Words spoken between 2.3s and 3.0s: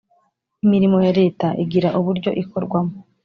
ikorwamo.